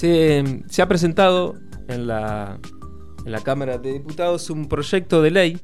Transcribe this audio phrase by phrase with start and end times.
[0.00, 0.42] Se,
[0.80, 1.56] ha presentado
[1.86, 2.58] en la,
[3.26, 5.60] en la Cámara de Diputados un proyecto de ley,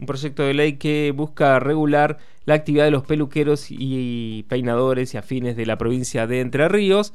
[0.00, 5.18] un proyecto de ley que busca regular la actividad de los peluqueros y peinadores y
[5.18, 7.12] afines de la provincia de Entre Ríos.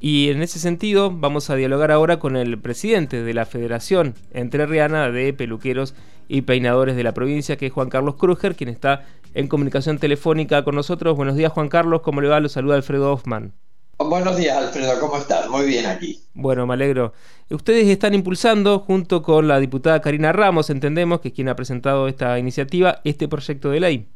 [0.00, 5.10] Y en ese sentido vamos a dialogar ahora con el presidente de la Federación Entrerriana
[5.10, 5.94] de Peluqueros
[6.26, 9.04] y Peinadores de la provincia, que es Juan Carlos Kruger, quien está
[9.34, 11.18] en comunicación telefónica con nosotros.
[11.18, 12.40] Buenos días Juan Carlos, ¿cómo le va?
[12.40, 13.52] Lo saluda Alfredo Hoffman.
[13.98, 15.48] Buenos días, Alfredo, ¿cómo estás?
[15.48, 16.20] Muy bien aquí.
[16.34, 17.12] Bueno, me alegro.
[17.50, 22.08] Ustedes están impulsando, junto con la diputada Karina Ramos, entendemos que es quien ha presentado
[22.08, 24.08] esta iniciativa, este proyecto de ley.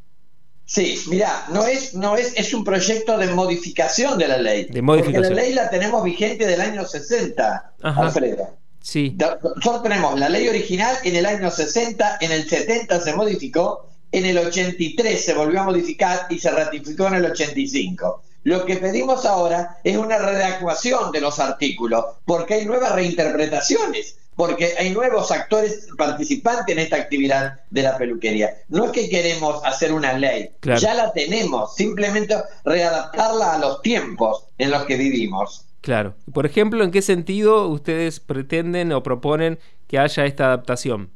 [0.64, 4.64] Sí, mira, no es, no es, es un proyecto de modificación de la ley.
[4.64, 5.22] De modificación.
[5.22, 8.56] Porque la ley la tenemos vigente del año 60, Alfredo.
[8.80, 9.16] Sí.
[9.19, 14.27] Nosotros tenemos la ley original en el año 60, en el 70 se modificó, en
[14.27, 18.22] el 83 se volvió a modificar y se ratificó en el 85.
[18.45, 24.74] Lo que pedimos ahora es una readecuación de los artículos, porque hay nuevas reinterpretaciones, porque
[24.78, 28.50] hay nuevos actores participantes en esta actividad de la peluquería.
[28.69, 34.44] No es que queremos hacer una ley, ya la tenemos, simplemente readaptarla a los tiempos
[34.56, 35.64] en los que vivimos.
[35.81, 36.14] Claro.
[36.33, 41.11] Por ejemplo, ¿en qué sentido ustedes pretenden o proponen que haya esta adaptación?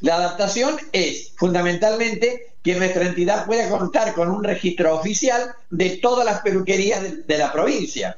[0.00, 6.24] La adaptación es fundamentalmente que nuestra entidad pueda contar con un registro oficial de todas
[6.24, 8.16] las peluquerías de, la provincia.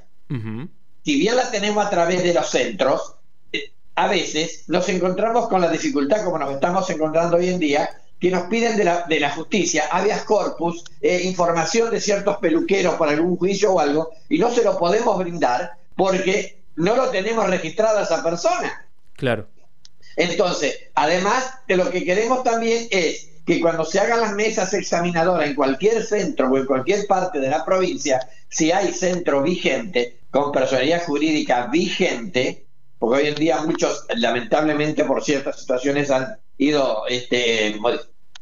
[1.04, 3.16] Si bien la tenemos a través de los centros,
[3.52, 7.90] eh, a veces nos encontramos con la dificultad, como nos estamos encontrando hoy en día,
[8.20, 12.94] que nos piden de la, de la justicia, habeas corpus, eh, información de ciertos peluqueros
[12.94, 17.50] para algún juicio o algo, y no se lo podemos brindar porque no lo tenemos
[17.50, 18.86] registrado a esa persona.
[19.14, 19.48] Claro.
[20.14, 25.46] Entonces, además de lo que queremos también es que cuando se hagan las mesas examinadoras
[25.48, 30.52] en cualquier centro o en cualquier parte de la provincia, si hay centro vigente, con
[30.52, 32.66] personalidad jurídica vigente,
[32.98, 37.76] porque hoy en día muchos, lamentablemente por ciertas situaciones han ido este,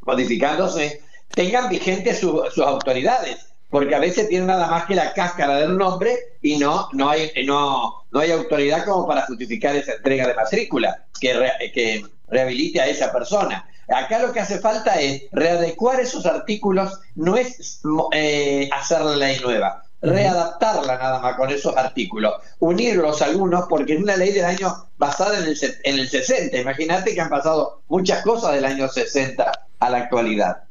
[0.01, 5.77] modificándose, tengan vigentes sus autoridades porque a veces tiene nada más que la cáscara del
[5.77, 10.33] nombre y no, no, hay, no, no hay autoridad como para justificar esa entrega de
[10.33, 11.33] matrícula que,
[11.73, 13.67] que rehabilite a esa persona.
[13.87, 17.81] Acá lo que hace falta es readecuar esos artículos, no es
[18.13, 24.01] eh, hacer la ley nueva, readaptarla nada más con esos artículos, unirlos algunos, porque es
[24.01, 26.57] una ley del año basada en el, en el 60.
[26.57, 30.63] Imagínate que han pasado muchas cosas del año 60 a la actualidad.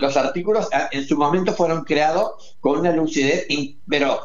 [0.00, 3.46] Los artículos ah, en su momento fueron creados con una lucidez,
[3.88, 4.20] pero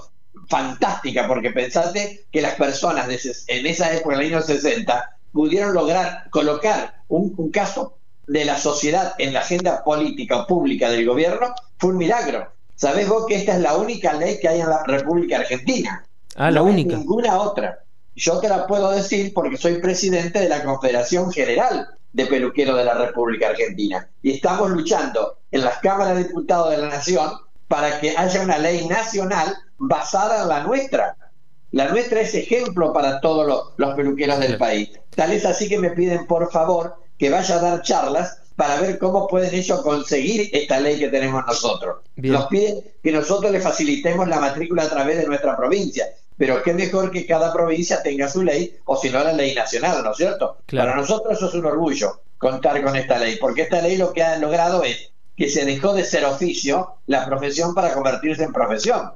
[0.49, 3.07] fantástica, porque pensate que las personas
[3.47, 7.94] en esa época, en el año 60, pudieron lograr colocar un, caso
[8.27, 12.51] de la sociedad en la agenda política o pública del gobierno, fue un milagro.
[12.75, 16.05] Sabés vos que esta es la única ley que hay en la República Argentina.
[16.35, 16.97] Ah, la única.
[16.97, 17.79] ninguna otra.
[18.15, 22.85] Yo te la puedo decir porque soy presidente de la Confederación General de peluquero de
[22.85, 24.09] la República Argentina.
[24.21, 27.29] Y estamos luchando en las cámaras de diputados de la Nación
[27.67, 31.17] para que haya una ley nacional basada en la nuestra.
[31.71, 34.91] La nuestra es ejemplo para todos los, peluqueros del país.
[35.13, 38.97] Tal es así que me piden, por favor, que vaya a dar charlas para ver
[38.97, 41.97] cómo pueden ellos conseguir esta ley que tenemos nosotros.
[42.15, 46.05] Nos piden que nosotros les facilitemos la matrícula a través de nuestra provincia
[46.37, 50.03] pero qué mejor que cada provincia tenga su ley, o si no la ley nacional,
[50.03, 50.57] ¿no es cierto?
[50.71, 54.23] Para nosotros eso es un orgullo, contar con esta ley, porque esta ley lo que
[54.23, 59.11] ha logrado es que se dejó de ser oficio la profesión para convertirse en profesión,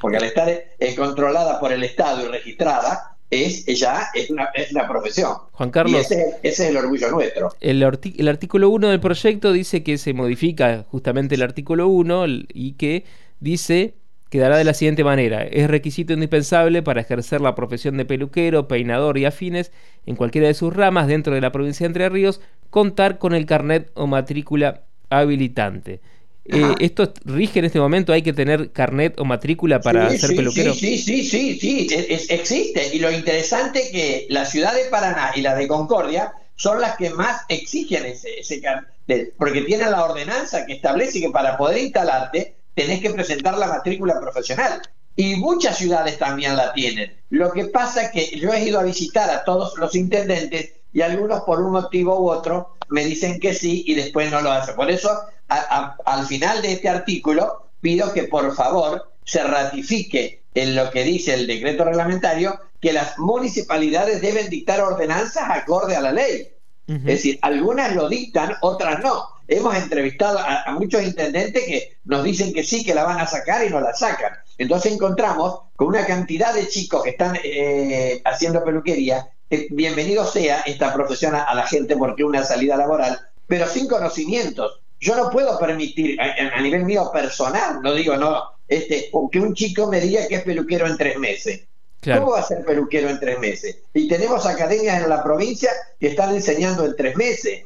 [0.00, 4.70] porque al estar eh, controlada por el Estado y registrada, es ya es una, es
[4.72, 5.32] una profesión.
[5.52, 7.50] Juan Carlos, ese, es el orgullo nuestro.
[7.60, 12.74] El, el artículo 1 del proyecto dice que se modifica justamente el artículo 1 y
[12.74, 13.04] que
[13.40, 13.94] dice
[14.28, 15.44] quedará de la siguiente manera.
[15.44, 19.72] Es requisito indispensable para ejercer la profesión de peluquero, peinador y afines
[20.06, 23.44] en cualquiera de sus ramas dentro de la provincia de Entre Ríos contar con el
[23.44, 26.00] carnet o matrícula habilitante.
[26.44, 28.12] Eh, ¿Esto rige en este momento?
[28.12, 30.74] ¿Hay que tener carnet o matrícula para ser peluquero?
[30.74, 31.88] Sí, sí, sí, sí,
[32.28, 32.94] existe.
[32.94, 36.96] Y lo interesante es que la ciudad de Paraná y la de Concordia son las
[36.96, 41.78] que más exigen ese, ese carnet, porque tienen la ordenanza que establece que para poder
[41.78, 44.82] instalarte tenés que presentar la matrícula profesional.
[45.14, 47.14] Y muchas ciudades también la tienen.
[47.28, 51.02] Lo que pasa es que yo he ido a visitar a todos los intendentes y
[51.02, 54.76] algunos por un motivo u otro me dicen que sí y después no lo hacen.
[54.76, 55.10] Por eso,
[55.48, 61.34] al final de este artículo, pido que por favor se ratifique en lo que dice
[61.34, 66.48] el decreto reglamentario que las municipalidades deben dictar ordenanzas acorde a la ley.
[66.88, 69.24] Es decir, algunas lo dictan, otras no.
[69.48, 73.64] Hemos entrevistado a, muchos intendentes que nos dicen que sí, que la van a sacar
[73.64, 74.32] y no la sacan.
[74.58, 79.26] Entonces encontramos con una cantidad de chicos que están eh, haciendo peluquería,
[79.70, 84.80] bienvenido sea esta profesión a, la gente porque una salida laboral, pero sin conocimientos.
[85.00, 89.88] Yo no puedo permitir, a, nivel mío personal, no digo no, este, que un chico
[89.88, 91.62] me diga que es peluquero en tres meses.
[92.04, 93.78] ¿Cómo va a ser peluquero en tres meses?
[93.94, 95.70] Y tenemos academias en la provincia
[96.00, 97.64] que están enseñando en tres meses.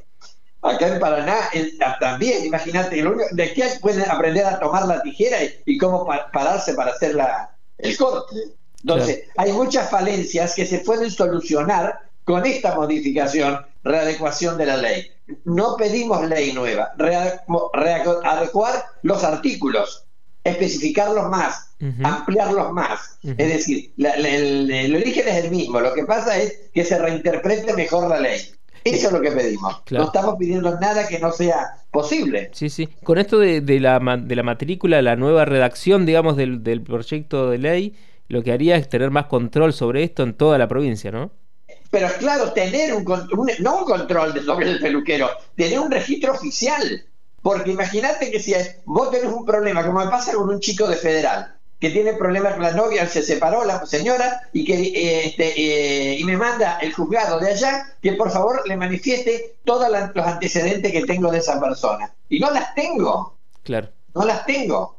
[0.63, 1.37] Acá en Paraná
[2.01, 7.15] también, imagínate, de qué pueden aprender a tomar la tijera y, cómo pararse para hacer
[7.15, 8.35] la, el corte.
[8.87, 15.11] Entonces, hay muchas falencias que se pueden solucionar con esta modificación, readecuación de la ley.
[15.45, 20.05] No pedimos ley nueva, readecuar los artículos,
[20.45, 21.75] especificarlos más,
[22.05, 23.19] ampliarlos más.
[23.25, 28.09] Es decir, el, origen es el mismo, lo que pasa es que se reinterprete mejor
[28.09, 28.41] la ley.
[28.85, 29.83] Eso es lo que pedimos.
[29.91, 32.51] No estamos pidiendo nada que no sea posible.
[32.53, 32.89] Sí, sí.
[33.03, 37.59] Con esto de, la, de la matrícula, la nueva redacción, digamos, del, del proyecto de
[37.59, 37.97] ley,
[38.29, 41.31] lo que haría es tener más control sobre esto en toda la provincia, ¿no?
[41.91, 47.07] Pero claro, tener un, un no un control sobre el peluquero, tener un registro oficial.
[47.43, 50.97] Porque imagínate que si vos tenés un problema, como me pasa con un chico de
[50.97, 55.53] federal, que tiene problemas con la novia, se separó la señora y que eh, este,
[55.57, 60.27] eh, y me manda el juzgado de allá que por favor le manifieste todos los
[60.27, 62.13] antecedentes que tengo de esa persona.
[62.29, 63.37] Y no las tengo.
[63.63, 63.91] Claro.
[64.15, 64.97] No las tengo.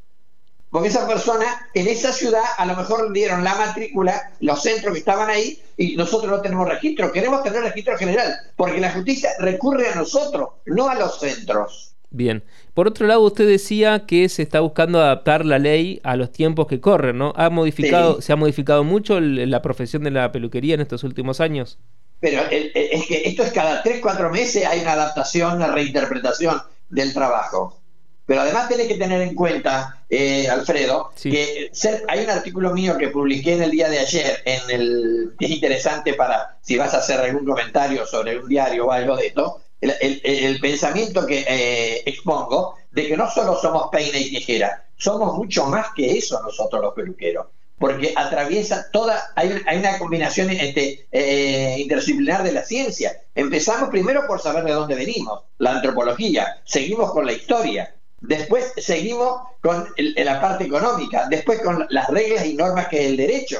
[0.69, 4.99] Porque esa persona en esa ciudad a lo mejor dieron la matrícula, los centros que
[4.99, 7.11] estaban ahí, y nosotros no tenemos registro.
[7.11, 11.95] Queremos tener registro general, porque la justicia recurre a nosotros, no a los centros.
[12.09, 12.43] Bien.
[12.73, 16.67] Por otro lado, usted decía que se está buscando adaptar la ley a los tiempos
[16.67, 17.33] que corren, ¿no?
[17.35, 21.79] ¿Ha modificado, ¿Se ha modificado mucho la profesión de la peluquería en estos últimos años?
[22.19, 27.13] Pero es que esto es cada tres, cuatro meses hay una adaptación, una reinterpretación del
[27.13, 27.79] trabajo.
[28.27, 31.71] Pero además tiene que tener en cuenta, eh, Alfredo, que
[32.09, 35.51] hay un artículo mío que publiqué en el día de ayer, en el que es
[35.51, 39.61] interesante para si vas a hacer algún comentario sobre un diario o algo de esto,
[39.79, 45.67] el, pensamiento que eh, expongo de que no solo somos peine y tijera, somos mucho
[45.67, 47.47] más que eso nosotros los peluqueros,
[47.79, 53.21] porque atraviesa toda, hay, hay una combinación este, eh, interdisciplinar de la ciencia.
[53.33, 59.41] Empezamos primero por saber de dónde venimos, la antropología, seguimos con la historia, después seguimos
[59.61, 63.59] con la parte económica, después con las reglas y normas que es el derecho,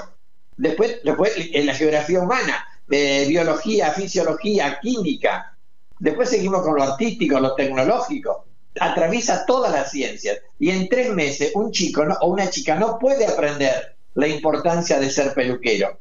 [0.55, 5.57] después, después en la geografía humana, eh, biología, fisiología, química,
[5.99, 8.45] Después seguimos con lo artístico, lo tecnológico.
[8.79, 10.39] Atraviesa todas las ciencias.
[10.59, 15.09] Y en tres meses un chico o una chica no puede aprender la importancia de
[15.09, 15.99] ser peluquero.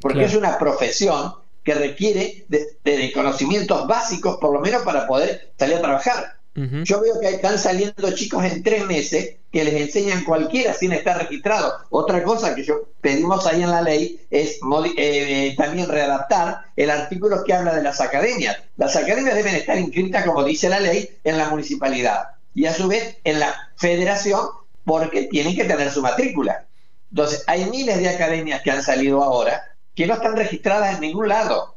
[0.00, 5.76] Porque es una profesión que requiere de, conocimientos básicos, por lo menos para poder salir
[5.76, 6.36] a trabajar.
[6.54, 11.16] Yo veo que están saliendo chicos en tres meses que les enseñan cualquiera sin estar
[11.16, 11.72] registrado.
[11.88, 14.58] Otra cosa que yo pedimos ahí en la ley es
[14.96, 18.58] eh, también readaptar el artículo que habla de las academias.
[18.76, 22.86] Las academias deben estar inscritas, como dice la ley, en la municipalidad y a su
[22.86, 24.46] vez en la federación
[24.84, 26.66] porque tienen que tener su matrícula.
[27.10, 29.62] Entonces, hay miles de academias que han salido ahora
[29.94, 31.76] que no están registradas en ningún lado.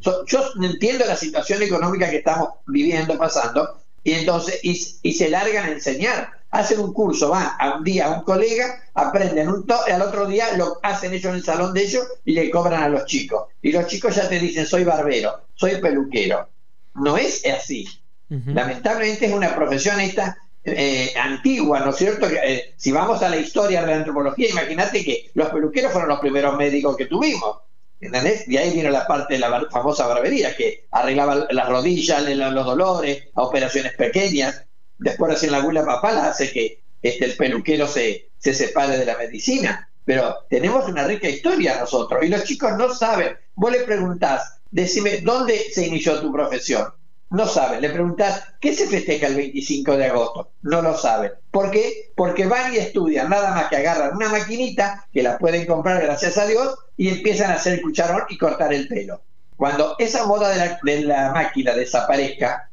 [0.00, 5.72] yo entiendo la situación económica que estamos viviendo, pasando, y entonces y, se largan a
[5.72, 6.30] enseñar.
[6.50, 10.26] Hacen un curso, van a un día a un colega, aprenden un y al otro
[10.26, 13.48] día lo hacen ellos en el salón de ellos y le cobran a los chicos.
[13.60, 16.48] Y los chicos ya te dicen, soy barbero, soy peluquero.
[16.94, 17.88] No es así.
[18.28, 22.26] Lamentablemente es una profesión esta eh, antigua, ¿no es cierto?
[22.26, 26.20] Eh, si vamos a la historia de la antropología, imagínate que los peluqueros fueron los
[26.20, 27.58] primeros médicos que tuvimos.
[28.04, 28.46] ¿Entendés?
[28.46, 33.28] De ahí vino la parte de la famosa barbería, que arreglaba las rodillas, los dolores,
[33.34, 34.66] a operaciones pequeñas.
[34.98, 39.16] Después recién la abuela papal hace que este, el peluquero se, se separe de la
[39.16, 39.88] medicina.
[40.04, 43.38] Pero tenemos una rica historia nosotros y los chicos no saben.
[43.54, 46.92] Vos le preguntás, decime, ¿dónde se inició tu profesión?
[47.34, 47.80] No saben.
[47.80, 50.52] Le preguntás, ¿qué se festeja el 25 de agosto?
[50.62, 51.32] No lo saben.
[51.50, 52.12] ¿Por qué?
[52.14, 56.38] Porque van y estudian, nada más que agarran una maquinita, que la pueden comprar gracias
[56.38, 59.20] a Dios, y empiezan a hacer el cucharón y cortar el pelo.
[59.56, 62.70] Cuando esa moda de la, máquina desaparezca,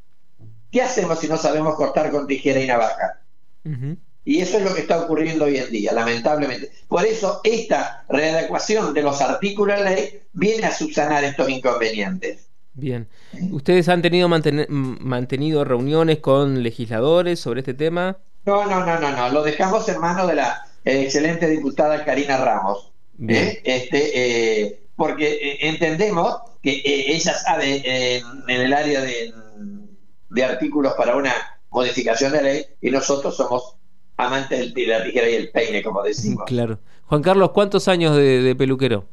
[0.71, 3.19] ¿qué hacemos si no sabemos cortar con tijera y navaja?
[4.23, 6.71] Y eso es lo que está ocurriendo hoy en día, lamentablemente.
[6.87, 12.50] Por eso esta readecuación de los artículos de ley viene a subsanar estos inconvenientes.
[12.73, 13.07] Bien.
[13.51, 18.17] ¿Ustedes han tenido mantenido reuniones con legisladores sobre este tema?
[18.45, 19.29] No, no, no, no, no.
[19.29, 22.91] Lo dejamos en manos de la eh, excelente diputada Karina Ramos.
[23.27, 23.61] ¿eh?
[23.63, 24.11] Este,
[24.65, 29.33] eh, porque entendemos que ella sabe en el área de,
[30.29, 31.33] de artículos para una
[31.71, 33.75] modificación de ley y nosotros somos
[34.17, 36.45] amante de la tijera y el peine, como decimos.
[36.45, 36.79] Claro.
[37.05, 39.05] Juan Carlos, ¿cuántos años de, peluquero?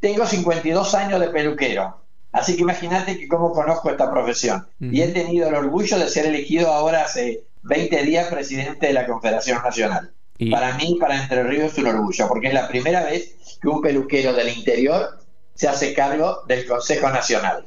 [0.00, 1.96] Tengo 52 años de peluquero.
[2.36, 4.68] Así que imagínate que cómo conozco esta profesión.
[4.78, 9.06] Y he tenido el orgullo de ser elegido ahora hace 20 días presidente de la
[9.06, 10.12] Confederación Nacional.
[10.50, 13.80] Para mí, para Entre Ríos es un orgullo, porque es la primera vez que un
[13.80, 15.18] peluquero del interior
[15.54, 17.64] se hace cargo del Consejo Nacional.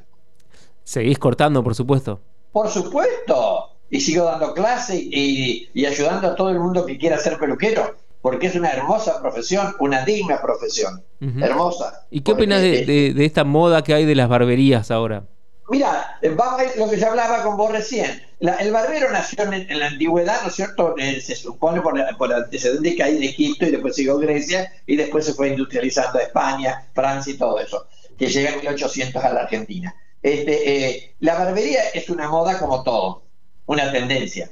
[0.83, 2.21] Seguís cortando, por supuesto.
[2.51, 3.71] Por supuesto.
[3.89, 8.47] Y sigo dando clase y, ayudando a todo el mundo que quiera ser peluquero, porque
[8.47, 11.03] es una hermosa profesión, una digna profesión.
[11.21, 12.05] Hermosa.
[12.09, 15.25] ¿Y qué opinas de, de, esta moda que hay de las barberías ahora?
[15.69, 18.23] Mira, vamos a lo que ya hablaba con vos recién.
[18.39, 20.95] el barbero nació en, la antigüedad, ¿no es cierto?
[20.97, 24.73] Eh, se supone por, por el antecedente que hay de Egipto y después siguió Grecia
[24.87, 27.85] y después se fue industrializando a España, Francia y todo eso,
[28.17, 29.95] que llega en 1800 a la Argentina.
[30.23, 33.23] Este, eh, la barbería es una moda como todo,
[33.67, 34.49] una tendencia.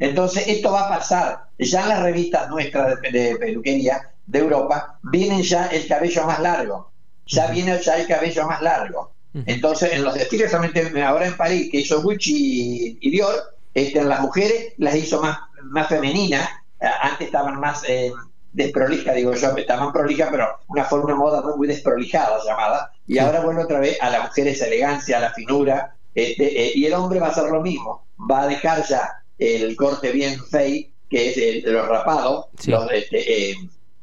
[0.00, 1.44] Entonces, esto va a pasar.
[1.58, 6.90] Ya en las revistas nuestras de, peluquería de Europa vienen ya el cabello más largo.
[7.26, 9.12] Ya viene ya el cabello más largo.
[9.46, 13.34] Entonces, en los desfiles, solamente ahora en París, que hizo Gucci y, Dior,
[13.74, 16.48] este, las mujeres las hizo más, más femeninas.
[16.80, 18.10] Antes estaban más eh,
[18.52, 22.90] desprolijas, digo yo, estaban prolijas, pero una forma de moda muy, desprolijada llamada.
[23.06, 25.94] Y ahora vuelve otra vez a la mujer esa elegancia, a la finura.
[26.14, 28.06] Este, eh, y el hombre va a hacer lo mismo.
[28.18, 32.46] Va a dejar ya el corte bien fake, que es el, de los rapados,
[32.92, 33.56] este, eh,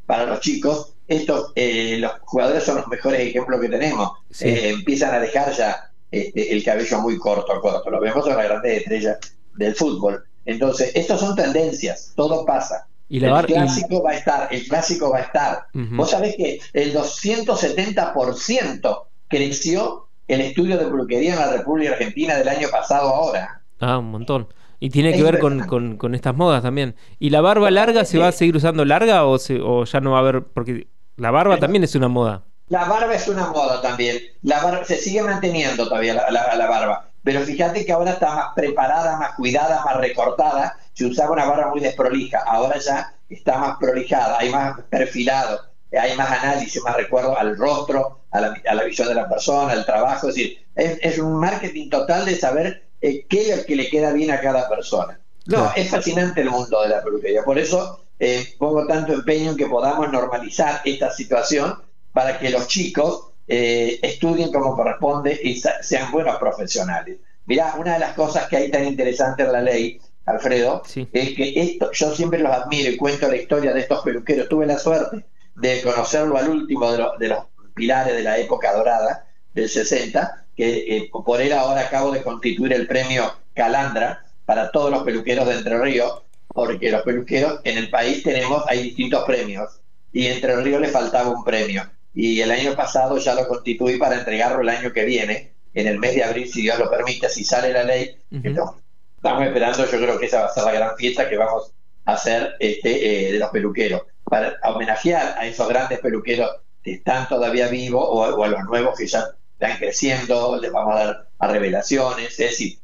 [0.05, 4.11] para los chicos, estos, eh, los jugadores son los mejores ejemplos que tenemos.
[4.41, 7.89] Eh, empiezan a dejar ya este, el cabello muy corto, corto.
[7.89, 9.17] Lo vemos en las grandes estrellas
[9.55, 10.25] del fútbol.
[10.45, 12.87] Entonces, estos son tendencias, todo pasa.
[13.09, 15.67] Y el clásico va a estar, el clásico va a estar.
[15.73, 22.49] Vos sabés que el 270% creció el estudio de peluquería en la República Argentina del
[22.49, 23.61] año pasado ahora.
[23.79, 24.49] Ah, un montón.
[24.79, 26.95] Y tiene que ver con, con, estas modas también.
[27.19, 30.17] ¿Y la barba larga se va a seguir usando larga o, o ya no va
[30.17, 30.43] a haber?
[30.43, 32.43] Porque la barba también es una moda.
[32.69, 34.19] La barba es una moda también.
[34.41, 37.09] La barba, se sigue manteniendo todavía la, barba.
[37.23, 40.77] Pero fíjate que ahora está más preparada, más cuidada, más recortada.
[40.93, 42.43] Se usaba una barba muy desprolija.
[42.45, 48.21] Ahora ya está más prolijada, hay más perfilado, hay más análisis, más recuerdo al rostro,
[48.31, 50.27] a la, visión de la persona, al trabajo.
[50.27, 54.13] Es decir, es, un marketing total de saber eh, qué es lo que le queda
[54.13, 55.19] bien a cada persona.
[55.45, 57.43] No, es fascinante el mundo de la peluquería.
[57.43, 61.75] Por eso eh, pongo tanto empeño en que podamos normalizar esta situación
[62.11, 67.17] para que los chicos eh, estudien como corresponde y sean buenos profesionales.
[67.45, 70.81] Mirá, una de las cosas que hay tan interesante en la ley, Alfredo,
[71.13, 74.49] es que esto, yo siempre los admiro y cuento la historia de estos peluqueros.
[74.49, 75.25] Tuve la suerte
[75.55, 81.09] de conocerlo al último de, los pilares de la época dorada, del 60, que eh,
[81.11, 85.77] por él ahora acabo de constituir el premio Calandra para todos los peluqueros de Entre
[85.77, 89.79] Ríos, porque los peluqueros en el país tenemos, hay distintos premios,
[90.11, 91.83] y Entre Ríos le faltaba un premio.
[92.13, 95.99] Y el año pasado ya lo constituí para entregarlo el año que viene, en el
[95.99, 98.17] mes de abril, si Dios lo permite, si sale la ley.
[98.31, 101.71] estamos esperando, yo creo que esa va a ser la gran fiesta que vamos
[102.05, 106.49] a hacer este, eh, de los peluqueros, para homenajear a esos grandes peluqueros
[106.83, 109.25] que están todavía vivos o, a los nuevos que ya
[109.59, 112.79] están creciendo, les vamos a dar a revelaciones, es decir,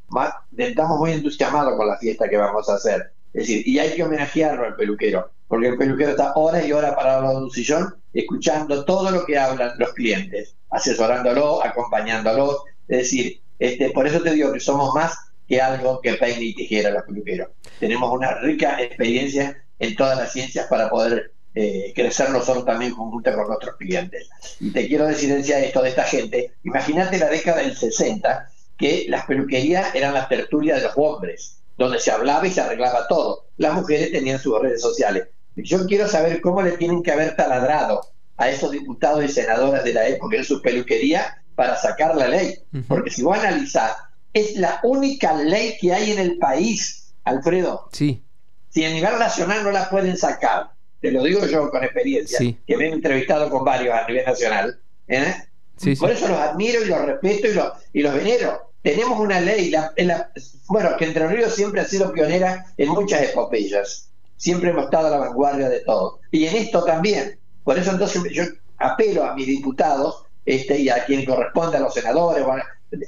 [0.58, 3.12] estamos muy entusiasmados con la fiesta que vamos a hacer.
[3.34, 6.96] Es decir, y hay que homenajearlo al peluquero, porque el peluquero está horas y horas
[6.96, 12.63] parado en un sillón escuchando todo lo que hablan los clientes, asesorándolo, acompañándolo.
[12.88, 15.15] Es decir, este, por eso te digo que somos más
[15.48, 17.50] que algo que peine y tijera los peluqueros.
[17.80, 23.36] Tenemos una rica experiencia en todas las ciencias para poder eh, crecer nosotros también conjunta
[23.36, 24.29] con nuestros clientes.
[24.60, 26.53] Y te quiero decir esto de esta gente.
[26.63, 32.00] Imagínate la década del 60, que las peluquerías eran las tertulias de los hombres donde
[32.00, 33.48] se hablaba y se arreglaba todo.
[33.57, 35.27] Las mujeres tenían sus redes sociales.
[35.55, 38.01] Yo quiero saber cómo le tienen que haber taladrado
[38.38, 42.57] a esos diputados y senadoras de la época en su peluquería para sacar la ley.
[42.88, 43.95] Porque si vos analizás,
[44.33, 47.89] es la única ley que hay en el país, Alfredo.
[47.91, 48.24] Sí.
[48.69, 50.72] Si a nivel nacional no la pueden sacar,
[51.03, 54.79] te lo digo yo con experiencia, que me he entrevistado con varios a nivel nacional,
[55.10, 55.36] ¿eh?
[56.00, 58.72] por eso los admiro y los respeto y los, y los venero.
[58.81, 59.93] Tenemos una ley, la,
[60.69, 65.10] bueno, que Entre Ríos siempre ha sido pionera en muchas epopeyas, siempre hemos estado a
[65.10, 67.38] la vanguardia de todo, y en esto también.
[67.65, 68.43] Por eso entonces yo
[68.77, 72.45] apelo a mis diputados este, y a quien corresponde, a los senadores,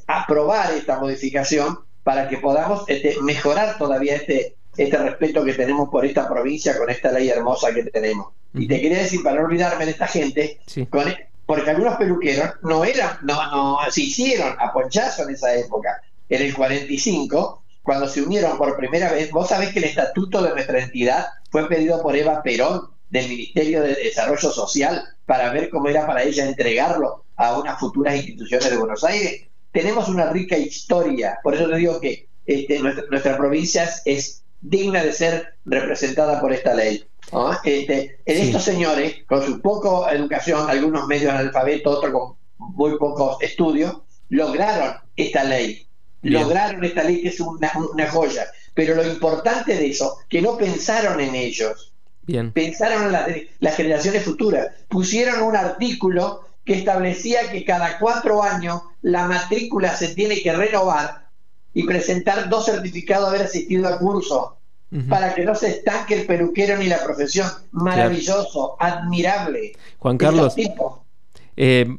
[0.07, 5.89] a aprobar esta modificación para que podamos este, mejorar todavía este, este respeto que tenemos
[5.89, 8.34] por esta provincia con esta ley hermosa que tenemos.
[8.53, 11.05] Y te quería decir, para no olvidarme de esta gente, con,
[11.46, 16.41] porque algunos peluqueros no eran, no, no, se hicieron a ponchazo en esa época, en
[16.41, 20.79] el 45, cuando se unieron por primera vez, vos sabés que el estatuto de nuestra
[20.79, 26.08] entidad fue pedido por Eva Perón del Ministerio de Desarrollo Social para ver cómo era
[26.08, 29.44] para ella entregarlo a unas futuras instituciones de Buenos Aires.
[29.72, 35.13] Tenemos una rica historia, por eso te digo que este, nuestra, provincia es digna de
[35.13, 37.05] ser representada por esta ley.
[37.63, 43.41] Este, en estos señores, con su poca educación, algunos medios analfabetos, otros con muy pocos
[43.41, 43.97] estudios,
[44.29, 45.88] lograron esta ley.
[46.21, 47.69] Lograron esta ley que es una,
[48.09, 48.45] joya.
[48.74, 51.93] Pero lo importante de eso, que no pensaron en ellos.
[52.24, 52.51] Bien.
[52.51, 54.69] Pensaron en las generaciones futuras.
[54.88, 61.25] Pusieron un artículo que establecía que cada cuatro años la matrícula se tiene que renovar
[61.75, 64.58] y presentar dos certificados de haber asistido al curso
[65.10, 67.48] para que no se estanque el peluquero ni la profesión.
[67.72, 69.74] Maravilloso, admirable.
[70.00, 70.55] Juan Carlos,
[71.58, 71.98] eh,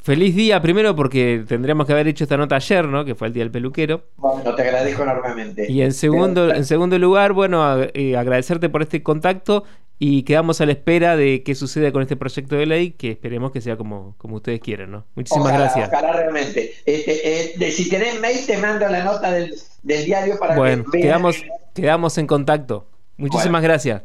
[0.00, 3.04] feliz día primero porque tendríamos que haber hecho esta nota ayer, ¿no?
[3.04, 4.04] Que fue el día del peluquero.
[4.18, 5.70] Bueno, te agradezco enormemente.
[5.70, 9.64] Y en segundo, en segundo lugar, bueno, eh, agradecerte por este contacto
[10.04, 13.52] y quedamos a la espera de qué sucede con este proyecto de ley, que esperemos
[13.52, 15.06] que sea como, como ustedes quieran, ¿no?
[15.14, 15.90] Muchísimas gracias.
[15.92, 16.74] Ojalá realmente.
[16.84, 19.54] Este, eh, si tenés mail, te mando la nota del,
[19.84, 21.36] diario para bueno, que quedamos,
[21.72, 22.88] quedamos en contacto.
[23.16, 24.02] Muchísimas gracias.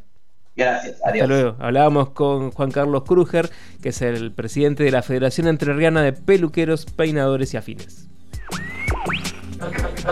[0.55, 1.23] Gracias, adiós.
[1.23, 1.55] Hasta luego.
[1.57, 3.49] Hablábamos con Juan Carlos Kruger,
[3.81, 8.07] que es el presidente de la Federación Entrerriana de Peluqueros, Peinadores y Afines.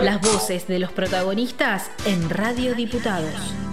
[0.02, 3.65] Las voces de los protagonistas en Radio Diputados.